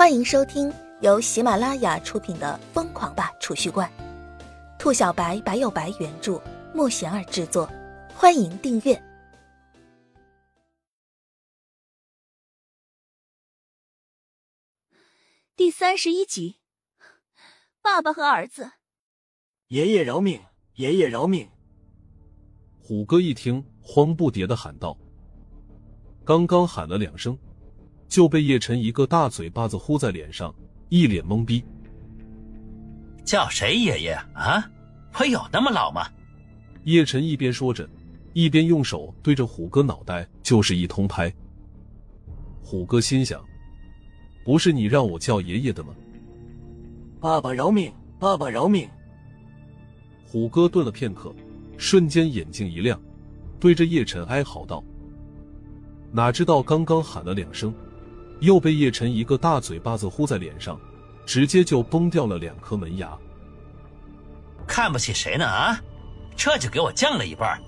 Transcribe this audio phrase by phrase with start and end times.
[0.00, 0.72] 欢迎收听
[1.02, 3.86] 由喜马拉雅出品的《疯狂吧储蓄罐》，
[4.78, 6.40] 兔小白白有白原著，
[6.74, 7.70] 莫贤儿制作。
[8.14, 8.98] 欢迎订阅
[15.54, 16.60] 第三十一集。
[17.82, 18.72] 爸爸和儿子，
[19.66, 20.40] 爷爷饶命！
[20.76, 21.46] 爷爷饶命！
[22.80, 24.96] 虎哥一听，慌不迭的喊道
[26.24, 27.38] ：“刚刚喊了两声。”
[28.10, 30.52] 就被叶晨一个大嘴巴子呼在脸上，
[30.88, 31.64] 一脸懵逼。
[33.24, 34.68] 叫谁爷爷啊？
[35.18, 36.08] 我有那么老吗？
[36.82, 37.88] 叶晨一边说着，
[38.32, 41.32] 一边用手对着虎哥脑袋就是一通拍。
[42.60, 43.40] 虎哥心想：
[44.44, 45.94] 不是你让我叫爷爷的吗？
[47.20, 47.92] 爸爸饶命！
[48.18, 48.88] 爸爸饶命！
[50.26, 51.32] 虎哥顿了片刻，
[51.76, 53.00] 瞬间眼睛一亮，
[53.60, 54.82] 对着叶晨哀嚎道
[56.10, 57.72] ：“哪知道刚刚喊了两声。”
[58.40, 60.78] 又被叶晨一个大嘴巴子呼在脸上，
[61.24, 63.16] 直接就崩掉了两颗门牙。
[64.66, 65.80] 看不起谁呢啊？
[66.36, 67.60] 这就给我降了一半！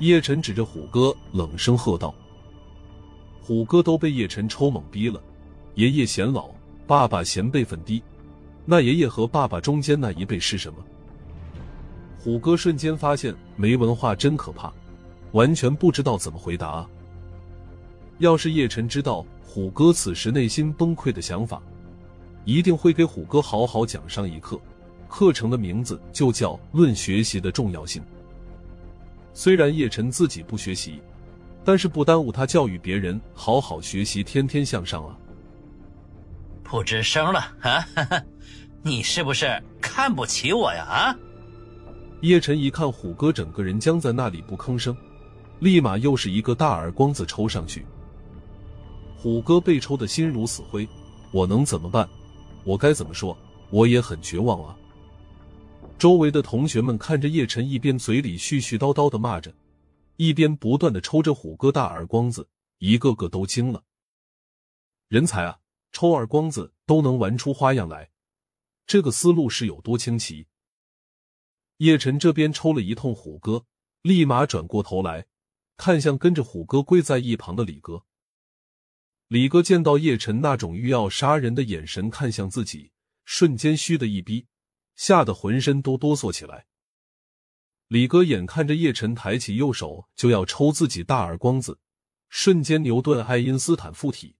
[0.00, 2.12] 叶晨指着虎哥冷声喝道。
[3.40, 5.22] 虎哥都被叶晨抽懵逼了。
[5.74, 6.50] 爷爷嫌老，
[6.86, 8.02] 爸爸嫌辈分低，
[8.64, 10.78] 那爷爷和爸爸中间那一辈是什么？
[12.18, 14.72] 虎哥瞬间发现没文化真可怕，
[15.32, 16.88] 完全不知道怎么回答啊！
[18.18, 19.24] 要是叶晨知道。
[19.54, 21.60] 虎哥此时内心崩溃的想法，
[22.46, 24.58] 一定会给虎哥好好讲上一课。
[25.10, 28.00] 课程的名字就叫《论学习的重要性》。
[29.34, 31.02] 虽然叶晨自己不学习，
[31.66, 35.14] 但是不耽误他教育别人好好学习，天天向上啊！
[36.62, 37.86] 不吱声了啊！
[38.80, 40.82] 你是不是看不起我呀？
[40.82, 41.16] 啊！
[42.22, 44.96] 叶晨一看虎哥整个人僵在那里不吭声，
[45.58, 47.84] 立马又是一个大耳光子抽上去。
[49.22, 50.88] 虎哥被抽的心如死灰，
[51.30, 52.08] 我能怎么办？
[52.64, 53.38] 我该怎么说？
[53.70, 54.76] 我也很绝望啊！
[55.96, 59.54] 周围的同学们看着叶晨，一边嘴里絮絮叨叨的骂着，
[60.16, 62.48] 一边不断的抽着虎哥大耳光子，
[62.78, 63.84] 一个个都惊了。
[65.06, 65.60] 人才啊，
[65.92, 68.10] 抽耳光子都能玩出花样来，
[68.88, 70.48] 这个思路是有多清奇？
[71.76, 73.66] 叶晨这边抽了一通虎哥，
[74.02, 75.26] 立马转过头来，
[75.76, 78.02] 看向跟着虎哥跪在一旁的李哥。
[79.32, 82.92] 李哥见到叶晨那种欲要杀人的眼神看向自己，
[83.24, 84.44] 瞬间虚的一逼，
[84.94, 86.66] 吓得浑身都哆嗦起来。
[87.88, 91.78] 李哥眼看着叶晨抬起右手就要抽自己大耳光子，
[92.28, 94.36] 瞬间牛顿爱因斯坦附体，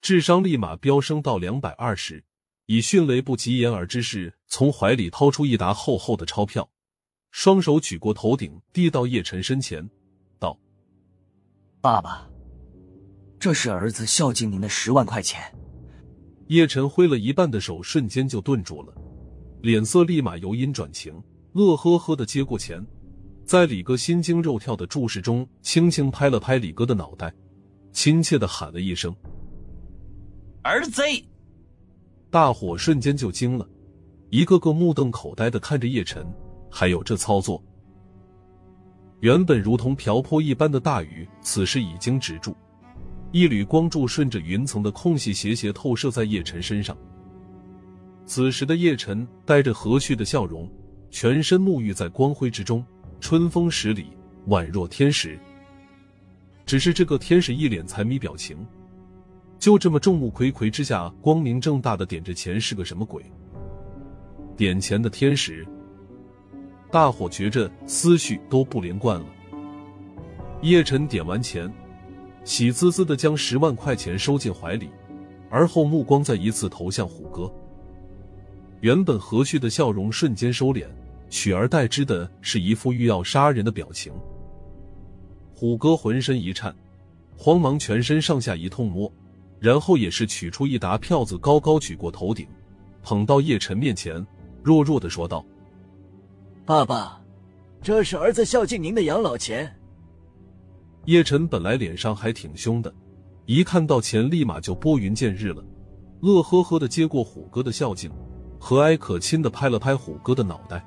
[0.00, 2.24] 智商立马飙升到两百二十，
[2.64, 6.68] 以迅雷不及掩耳之势从怀里掏出一沓厚厚的钞票，
[7.30, 9.88] 双手举过头顶，递到叶晨身前，
[10.40, 10.58] 道
[11.80, 12.28] ：“爸爸。”
[13.38, 15.42] 这是儿子孝敬您的十万块钱。
[16.48, 18.94] 叶晨挥了一半的手瞬间就顿住了，
[19.62, 21.12] 脸色立马由阴转晴，
[21.52, 22.84] 乐呵呵的接过钱，
[23.44, 27.34] 在李哥心惊肉跳的注视中，轻轻拍了拍李哥的脑袋，
[27.92, 29.14] 亲切的喊了一声
[30.62, 31.02] ：“儿子！”
[32.30, 33.68] 大伙瞬间就惊了，
[34.30, 36.26] 一个个目瞪口呆的看着叶晨，
[36.70, 37.62] 还有这操作。
[39.20, 42.54] 原本如同瓢泼一般的大雨，此时已经止住。
[43.36, 46.96] 一缕光柱顺着云层的空隙斜斜透射在叶晨身上。
[48.24, 50.66] 此时的叶晨带着和煦的笑容，
[51.10, 52.82] 全身沐浴在光辉之中，
[53.20, 54.06] 春风十里，
[54.48, 55.38] 宛若天使。
[56.64, 58.56] 只是这个天使一脸财迷表情，
[59.58, 63.22] 就这么众目睽睽之下光明正大的点着钱是个什么鬼？
[64.56, 65.62] 点钱的天使，
[66.90, 69.26] 大伙觉着思绪都不连贯了。
[70.62, 71.70] 叶晨点完钱。
[72.46, 74.88] 喜滋滋的将十万块钱收进怀里，
[75.50, 77.52] 而后目光再一次投向虎哥。
[78.80, 80.86] 原本和煦的笑容瞬间收敛，
[81.28, 84.12] 取而代之的是一副欲要杀人的表情。
[85.52, 86.72] 虎哥浑身一颤，
[87.36, 89.12] 慌忙全身上下一通摸，
[89.58, 92.46] 然后也是取出一沓票子，高高举过头顶，
[93.02, 94.24] 捧到叶晨面前，
[94.62, 95.44] 弱弱的说道
[96.64, 97.20] ：“爸爸，
[97.82, 99.68] 这是儿子孝敬您的养老钱。”
[101.06, 102.92] 叶晨本来脸上还挺凶的，
[103.44, 105.64] 一看到钱立马就拨云见日了，
[106.20, 108.10] 乐呵呵的接过虎哥的孝敬，
[108.58, 110.84] 和蔼可亲的拍了拍虎哥的脑袋。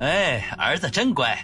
[0.00, 1.38] 哎，儿子真乖。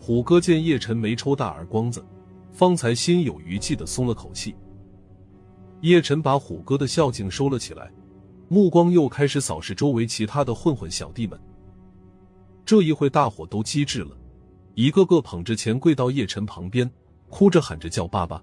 [0.00, 2.02] 虎哥见叶晨没抽大耳光子，
[2.50, 4.56] 方才心有余悸的松了口气。
[5.82, 7.92] 叶晨把虎哥的孝敬收了起来，
[8.48, 11.38] 目光又开始扫视周围其他的混混小弟们。
[12.64, 14.16] 这一会，大伙都机智了。
[14.74, 16.90] 一个个捧着钱跪到叶晨旁边，
[17.30, 18.42] 哭着喊着叫爸爸。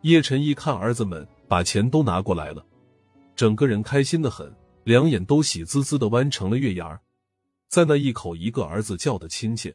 [0.00, 2.64] 叶晨一看儿子们把钱都拿过来了，
[3.36, 4.54] 整个人开心的很，
[4.84, 7.00] 两眼都喜滋滋的弯成了月牙儿，
[7.68, 9.74] 在那一口一个儿子叫的亲切。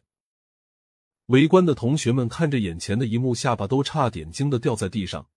[1.26, 5.28] 围观的同学们看着眼前的一幕，下巴都差点惊的掉在地上。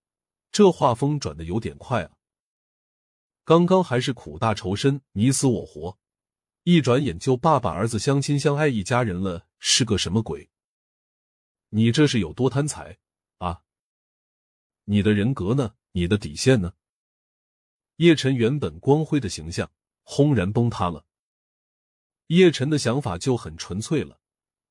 [0.50, 2.10] 这画风转的有点快啊！
[3.44, 5.98] 刚刚还是苦大仇深，你死我活，
[6.64, 10.50] 一转眼就爸爸儿子相亲相爱一家人了，是个什么鬼？
[11.70, 12.98] 你这是有多贪财
[13.38, 13.62] 啊？
[14.84, 15.74] 你的人格呢？
[15.92, 16.74] 你的底线呢？
[17.96, 19.72] 叶晨原本光辉的形象
[20.02, 21.06] 轰然崩塌了。
[22.26, 24.20] 叶晨的想法就很纯粹了。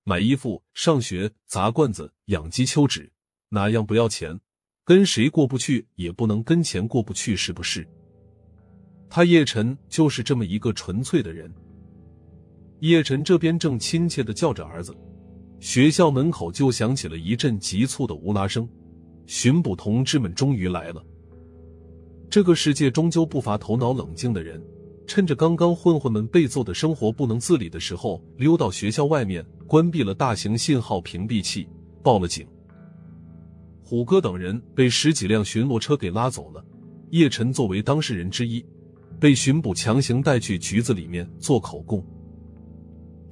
[0.04, 3.12] 买衣服、上学、砸罐子、养鸡、秋纸，
[3.50, 4.40] 哪样不要钱？
[4.84, 7.90] 跟谁过不去，也不能跟钱过不去，是不是？
[9.10, 11.52] 他叶晨就是这么一个纯粹的人。
[12.84, 14.94] 叶晨这边正亲切的叫着儿子，
[15.62, 18.68] 学校门口就响起了一阵急促的呜啦声。
[19.26, 21.02] 巡捕同志们终于来了。
[22.30, 24.62] 这个世界终究不乏头脑冷静的人。
[25.08, 31.66] 趁着刚刚混混们被揍的生活不能自理的时候，溜到学校外面，关闭了大型信号屏蔽器，
[32.04, 32.46] 报了警。
[33.82, 36.62] 虎哥等人被十几辆巡逻车给拉走了。
[37.12, 38.62] 叶晨作为当事人之一，
[39.22, 42.06] 被巡捕强行带去局子里面做口供。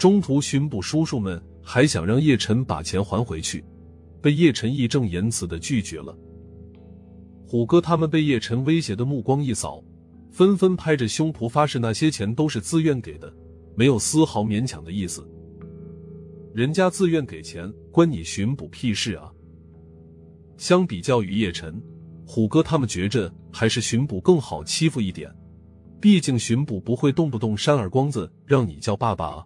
[0.01, 3.63] 中途，巡捕叔叔们还想让叶晨把钱还回去，
[4.19, 6.17] 被叶晨义正言辞的拒绝了。
[7.45, 9.79] 虎哥他们被叶晨威胁的目光一扫。
[10.31, 13.31] 纷纷拍着胸脯发誓，那些钱都是自愿给的，
[13.75, 15.23] 没有丝毫勉强的意思。
[16.51, 19.31] 人家自愿给钱，关你巡捕屁事啊！
[20.57, 21.79] 相比较于叶晨、
[22.25, 25.31] 虎哥他们，觉着还是巡捕更好欺负一点。
[25.99, 29.45] 毕竟巡捕不会动不动扇耳光子让你叫爸爸啊。